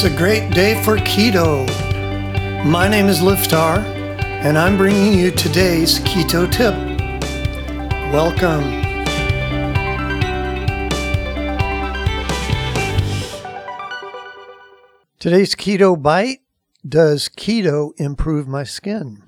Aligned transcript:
It's 0.00 0.04
a 0.04 0.16
great 0.16 0.52
day 0.52 0.80
for 0.84 0.96
keto. 0.96 1.66
My 2.64 2.86
name 2.86 3.06
is 3.06 3.18
Liftar, 3.18 3.78
and 4.44 4.56
I'm 4.56 4.76
bringing 4.76 5.18
you 5.18 5.32
today's 5.32 5.98
keto 5.98 6.48
tip. 6.48 6.72
Welcome. 8.12 8.62
Today's 15.18 15.56
keto 15.56 16.00
bite 16.00 16.42
Does 16.88 17.28
keto 17.28 17.90
improve 17.96 18.46
my 18.46 18.62
skin? 18.62 19.24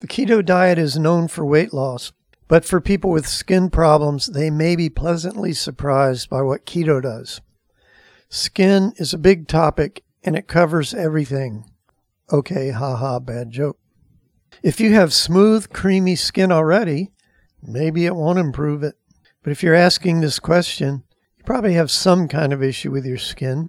The 0.00 0.08
keto 0.08 0.44
diet 0.44 0.78
is 0.78 0.98
known 0.98 1.28
for 1.28 1.46
weight 1.46 1.72
loss, 1.72 2.10
but 2.48 2.64
for 2.64 2.80
people 2.80 3.10
with 3.10 3.28
skin 3.28 3.70
problems, 3.70 4.26
they 4.26 4.50
may 4.50 4.74
be 4.74 4.90
pleasantly 4.90 5.52
surprised 5.52 6.28
by 6.28 6.42
what 6.42 6.66
keto 6.66 7.00
does. 7.00 7.40
Skin 8.34 8.94
is 8.96 9.12
a 9.12 9.18
big 9.18 9.46
topic 9.46 10.04
and 10.24 10.34
it 10.34 10.48
covers 10.48 10.94
everything. 10.94 11.70
Okay, 12.32 12.70
haha, 12.70 13.18
bad 13.18 13.50
joke. 13.50 13.78
If 14.62 14.80
you 14.80 14.94
have 14.94 15.12
smooth, 15.12 15.68
creamy 15.68 16.16
skin 16.16 16.50
already, 16.50 17.10
maybe 17.62 18.06
it 18.06 18.16
won't 18.16 18.38
improve 18.38 18.82
it. 18.82 18.94
But 19.42 19.50
if 19.50 19.62
you're 19.62 19.74
asking 19.74 20.22
this 20.22 20.38
question, 20.38 21.02
you 21.36 21.44
probably 21.44 21.74
have 21.74 21.90
some 21.90 22.26
kind 22.26 22.54
of 22.54 22.62
issue 22.62 22.90
with 22.90 23.04
your 23.04 23.18
skin. 23.18 23.68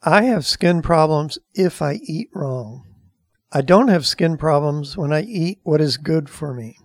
I 0.00 0.22
have 0.26 0.46
skin 0.46 0.80
problems 0.80 1.40
if 1.52 1.82
I 1.82 1.94
eat 1.94 2.28
wrong. 2.32 2.86
I 3.50 3.62
don't 3.62 3.88
have 3.88 4.06
skin 4.06 4.36
problems 4.36 4.96
when 4.96 5.12
I 5.12 5.22
eat 5.22 5.58
what 5.64 5.80
is 5.80 5.96
good 5.96 6.30
for 6.30 6.54
me. 6.54 6.78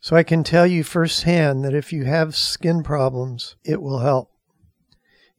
So 0.00 0.16
I 0.16 0.22
can 0.22 0.44
tell 0.44 0.66
you 0.66 0.82
firsthand 0.82 1.62
that 1.66 1.74
if 1.74 1.92
you 1.92 2.06
have 2.06 2.34
skin 2.34 2.82
problems, 2.82 3.56
it 3.64 3.82
will 3.82 3.98
help. 3.98 4.30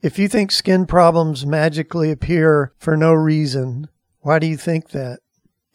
If 0.02 0.17
you 0.17 0.30
think 0.30 0.52
skin 0.52 0.85
problems 0.85 1.45
magically 1.45 2.09
appear 2.09 2.71
for 2.77 2.95
no 2.95 3.12
reason, 3.12 3.89
why 4.22 4.39
do 4.39 4.47
you 4.47 4.56
think 4.56 4.91
that? 4.91 5.19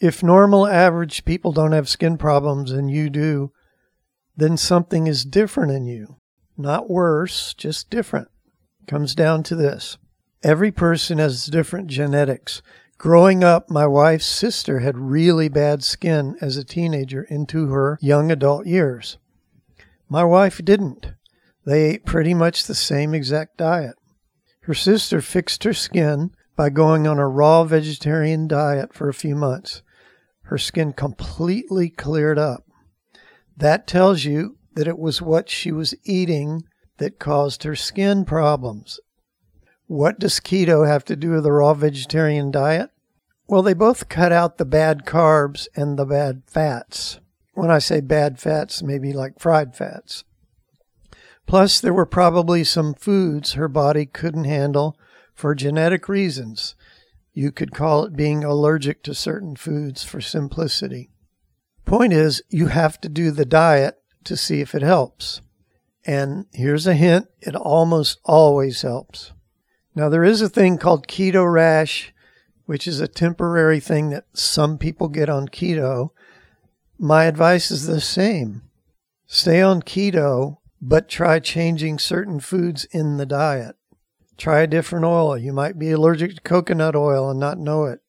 If 0.00 0.22
normal 0.22 0.66
average 0.66 1.27
people 1.27 1.53
don't 1.53 1.72
have 1.72 1.91
skin 1.91 2.16
problems 2.16 2.72
and 2.72 2.91
you 2.91 3.11
do, 3.11 3.53
then 4.34 4.56
something 4.56 5.06
is 5.06 5.27
different 5.27 5.72
in 5.72 5.84
you. 5.84 6.16
Not 6.56 6.89
worse, 6.89 7.53
just 7.53 7.91
different. 7.91 8.28
Comes 8.86 9.14
down 9.14 9.42
to 9.42 9.55
this. 9.55 9.98
Every 10.42 10.72
person 10.72 11.19
has 11.19 11.44
different 11.47 11.88
genetics. 11.88 12.62
Growing 12.97 13.44
up, 13.44 13.69
my 13.69 13.86
wife's 13.86 14.27
sister 14.27 14.78
had 14.78 14.97
really 14.97 15.48
bad 15.50 15.84
skin 15.84 16.36
as 16.41 16.56
a 16.56 16.64
teenager 16.64 17.25
into 17.25 17.69
her 17.69 17.98
young 18.00 18.31
adult 18.31 18.66
years. 18.66 19.19
My 20.09 20.25
wife 20.25 20.64
didn't. 20.64 21.12
They 21.66 21.91
ate 21.91 22.06
pretty 22.06 22.33
much 22.33 22.64
the 22.64 22.75
same 22.75 23.12
exact 23.12 23.59
diet. 23.59 23.97
Her 24.65 24.75
sister 24.75 25.20
fixed 25.20 25.65
her 25.65 25.75
skin 25.75 26.31
by 26.57 26.70
going 26.70 27.07
on 27.07 27.19
a 27.19 27.29
raw 27.29 27.65
vegetarian 27.65 28.48
diet 28.48 28.95
for 28.95 29.11
a 29.11 29.15
few 29.15 29.34
months. 29.37 29.83
Her 30.45 30.56
skin 30.56 30.95
completely 30.95 31.91
cleared 31.91 32.39
up. 32.39 32.65
That 33.56 33.87
tells 33.87 34.25
you 34.25 34.56
that 34.75 34.89
it 34.89 34.98
was 34.98 35.21
what 35.21 35.51
she 35.51 35.71
was 35.71 35.95
eating 36.05 36.65
that 36.97 37.19
caused 37.19 37.65
her 37.65 37.77
skin 37.77 38.25
problems. 38.25 39.01
What 39.87 40.19
does 40.19 40.41
keto 40.41 40.87
have 40.87 41.05
to 41.06 41.17
do 41.17 41.33
with 41.33 41.45
a 41.45 41.53
raw 41.53 41.75
vegetarian 41.75 42.51
diet? 42.51 42.91
Well, 43.47 43.62
they 43.62 43.75
both 43.75 44.09
cut 44.09 44.33
out 44.33 44.56
the 44.56 44.65
bad 44.65 45.05
carbs 45.05 45.69
and 45.77 45.99
the 45.99 46.06
bad 46.06 46.43
fats. 46.47 47.21
When 47.53 47.71
I 47.71 47.81
say 47.81 48.01
bad 48.01 48.41
fats, 48.41 48.83
maybe 48.83 49.12
like 49.12 49.39
fried 49.39 49.77
fats. 49.77 50.25
Plus, 51.47 51.81
there 51.81 51.95
were 51.95 52.06
probably 52.06 52.64
some 52.64 52.95
foods 52.95 53.53
her 53.53 53.69
body 53.69 54.06
couldn't 54.06 54.45
handle 54.45 54.97
for 55.34 55.55
genetic 55.55 56.09
reasons. 56.09 56.75
You 57.33 57.53
could 57.53 57.75
call 57.75 58.05
it 58.05 58.17
being 58.17 58.45
allergic 58.45 59.03
to 59.05 59.14
certain 59.14 59.56
foods 59.56 60.05
for 60.05 60.20
simplicity. 60.20 61.11
Point 61.84 62.12
is, 62.12 62.43
you 62.49 62.69
have 62.69 63.00
to 63.03 63.09
do 63.09 63.31
the 63.31 63.44
diet 63.44 63.97
to 64.25 64.37
see 64.37 64.60
if 64.60 64.75
it 64.75 64.82
helps. 64.82 65.43
And 66.06 66.47
here's 66.53 66.87
a 66.87 66.94
hint 66.94 67.28
it 67.41 67.55
almost 67.55 68.19
always 68.25 68.82
helps. 68.82 69.32
Now, 69.94 70.09
there 70.09 70.25
is 70.25 70.41
a 70.43 70.49
thing 70.49 70.78
called 70.78 71.06
keto 71.06 71.50
rash, 71.50 72.12
which 72.66 72.87
is 72.87 73.00
a 73.00 73.09
temporary 73.09 73.81
thing 73.81 74.11
that 74.11 74.26
some 74.32 74.78
people 74.78 75.09
get 75.09 75.28
on 75.28 75.49
keto. 75.49 76.11
My 76.99 77.25
advice 77.25 77.71
is 77.71 77.87
the 77.87 78.00
same 78.00 78.62
stay 79.26 79.61
on 79.61 79.82
keto 79.82 80.59
but 80.87 81.09
try 81.09 81.41
changing 81.41 81.99
certain 81.99 82.39
foods 82.39 82.84
in 82.91 83.17
the 83.17 83.25
diet. 83.25 83.75
Try 84.37 84.61
a 84.61 84.67
different 84.67 85.06
oil. 85.06 85.39
You 85.39 85.50
might 85.50 85.78
be 85.78 85.91
allergic 85.91 86.34
to 86.34 86.41
coconut 86.43 86.95
oil 86.95 87.31
and 87.31 87.41
not 87.41 87.56
know 87.59 87.84
it. 87.84 88.00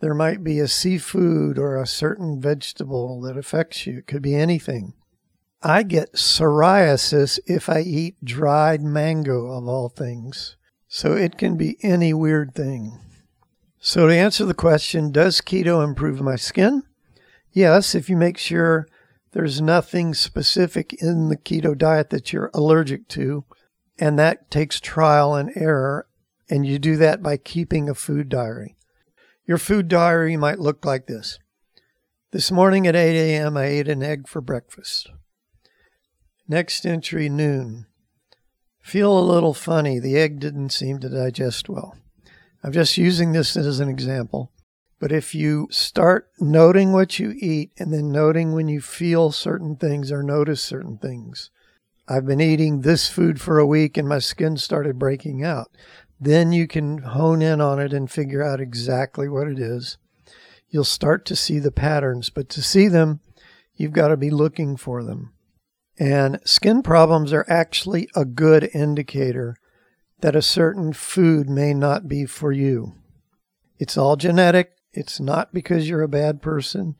There 0.00 0.12
might 0.12 0.44
be 0.44 0.60
a 0.60 0.68
seafood 0.68 1.58
or 1.58 1.80
a 1.80 1.86
certain 1.86 2.42
vegetable 2.42 3.22
that 3.22 3.38
affects 3.38 3.86
you. 3.86 3.98
It 3.98 4.06
could 4.06 4.20
be 4.20 4.34
anything. 4.34 4.92
I 5.62 5.82
get 5.82 6.12
psoriasis 6.12 7.38
if 7.46 7.70
I 7.70 7.80
eat 7.80 8.22
dried 8.22 8.82
mango, 8.82 9.46
of 9.46 9.66
all 9.66 9.88
things. 9.88 10.56
So 10.88 11.14
it 11.14 11.38
can 11.38 11.56
be 11.56 11.78
any 11.82 12.12
weird 12.12 12.54
thing. 12.54 13.00
So, 13.80 14.08
to 14.08 14.14
answer 14.14 14.44
the 14.44 14.54
question, 14.54 15.10
does 15.10 15.40
keto 15.40 15.82
improve 15.82 16.20
my 16.20 16.36
skin? 16.36 16.82
Yes, 17.52 17.94
if 17.94 18.10
you 18.10 18.16
make 18.16 18.36
sure 18.36 18.88
there's 19.32 19.60
nothing 19.60 20.14
specific 20.14 20.94
in 20.94 21.28
the 21.28 21.36
keto 21.36 21.76
diet 21.76 22.10
that 22.10 22.32
you're 22.32 22.50
allergic 22.54 23.08
to, 23.08 23.44
and 23.98 24.18
that 24.18 24.50
takes 24.50 24.80
trial 24.80 25.34
and 25.34 25.50
error. 25.54 26.06
And 26.50 26.66
you 26.66 26.78
do 26.78 26.96
that 26.96 27.22
by 27.22 27.36
keeping 27.36 27.90
a 27.90 27.94
food 27.94 28.30
diary. 28.30 28.76
Your 29.46 29.58
food 29.58 29.88
diary 29.88 30.36
might 30.36 30.58
look 30.58 30.84
like 30.84 31.06
this 31.06 31.38
This 32.30 32.50
morning 32.50 32.86
at 32.86 32.96
8 32.96 33.16
a.m., 33.18 33.56
I 33.56 33.66
ate 33.66 33.88
an 33.88 34.02
egg 34.02 34.28
for 34.28 34.40
breakfast. 34.40 35.10
Next 36.48 36.86
entry, 36.86 37.28
noon. 37.28 37.86
Feel 38.80 39.18
a 39.18 39.20
little 39.20 39.52
funny. 39.52 39.98
The 39.98 40.16
egg 40.16 40.40
didn't 40.40 40.70
seem 40.70 40.98
to 41.00 41.10
digest 41.10 41.68
well. 41.68 41.94
I'm 42.64 42.72
just 42.72 42.96
using 42.96 43.32
this 43.32 43.54
as 43.54 43.80
an 43.80 43.90
example. 43.90 44.50
But 45.00 45.12
if 45.12 45.34
you 45.34 45.68
start 45.70 46.28
noting 46.40 46.92
what 46.92 47.18
you 47.18 47.34
eat 47.36 47.70
and 47.78 47.92
then 47.92 48.10
noting 48.10 48.52
when 48.52 48.68
you 48.68 48.80
feel 48.80 49.30
certain 49.30 49.76
things 49.76 50.10
or 50.10 50.22
notice 50.22 50.60
certain 50.60 50.98
things, 50.98 51.50
I've 52.08 52.26
been 52.26 52.40
eating 52.40 52.80
this 52.80 53.08
food 53.08 53.40
for 53.40 53.58
a 53.58 53.66
week 53.66 53.96
and 53.96 54.08
my 54.08 54.18
skin 54.18 54.56
started 54.56 54.98
breaking 54.98 55.44
out. 55.44 55.70
Then 56.20 56.50
you 56.52 56.66
can 56.66 56.98
hone 56.98 57.42
in 57.42 57.60
on 57.60 57.78
it 57.78 57.92
and 57.92 58.10
figure 58.10 58.42
out 58.42 58.60
exactly 58.60 59.28
what 59.28 59.46
it 59.46 59.58
is. 59.58 59.98
You'll 60.68 60.84
start 60.84 61.24
to 61.26 61.36
see 61.36 61.58
the 61.58 61.70
patterns, 61.70 62.28
but 62.28 62.48
to 62.50 62.62
see 62.62 62.88
them, 62.88 63.20
you've 63.76 63.92
got 63.92 64.08
to 64.08 64.16
be 64.16 64.30
looking 64.30 64.76
for 64.76 65.04
them. 65.04 65.32
And 65.98 66.40
skin 66.44 66.82
problems 66.82 67.32
are 67.32 67.46
actually 67.48 68.08
a 68.14 68.24
good 68.24 68.68
indicator 68.74 69.56
that 70.20 70.36
a 70.36 70.42
certain 70.42 70.92
food 70.92 71.48
may 71.48 71.72
not 71.72 72.08
be 72.08 72.26
for 72.26 72.52
you. 72.52 72.94
It's 73.78 73.96
all 73.96 74.16
genetic. 74.16 74.72
It's 74.92 75.20
not 75.20 75.52
because 75.52 75.88
you're 75.88 76.02
a 76.02 76.08
bad 76.08 76.42
person. 76.42 76.96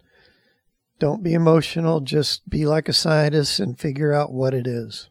Don't 0.98 1.22
be 1.22 1.34
emotional. 1.34 2.00
Just 2.00 2.48
be 2.48 2.66
like 2.66 2.88
a 2.88 2.92
scientist 2.92 3.60
and 3.60 3.78
figure 3.78 4.12
out 4.12 4.32
what 4.32 4.54
it 4.54 4.66
is. 4.66 5.08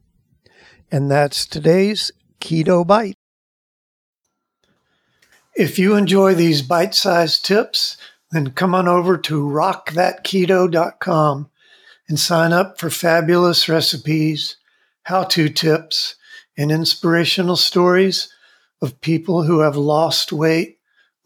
And 0.91 1.09
that's 1.09 1.45
today's 1.45 2.11
Keto 2.39 2.85
Bite. 2.85 3.15
If 5.55 5.79
you 5.79 5.95
enjoy 5.95 6.35
these 6.35 6.61
bite 6.61 6.93
sized 6.93 7.45
tips, 7.45 7.97
then 8.31 8.51
come 8.51 8.75
on 8.75 8.87
over 8.87 9.17
to 9.17 9.41
rockthatketo.com 9.41 11.49
and 12.07 12.19
sign 12.19 12.53
up 12.53 12.79
for 12.79 12.89
fabulous 12.89 13.67
recipes, 13.67 14.57
how 15.03 15.23
to 15.23 15.49
tips, 15.49 16.15
and 16.57 16.71
inspirational 16.71 17.55
stories 17.55 18.33
of 18.81 19.01
people 19.01 19.43
who 19.43 19.59
have 19.59 19.75
lost 19.75 20.31
weight 20.31 20.76